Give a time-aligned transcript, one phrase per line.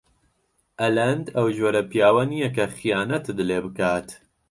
[0.81, 4.07] ئەلەند ئەو جۆرە پیاوە نییە کە خیانەتت لێ بکات.